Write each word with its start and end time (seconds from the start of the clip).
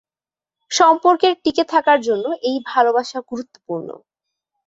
সম্পর্কের 0.71 1.33
টিকে 1.43 1.63
থাকার 1.73 1.99
জন্য 2.01 2.25
এই 2.49 2.57
ভালোবাসা 2.65 3.19
গুরুত্বপূর্ণ। 3.29 3.89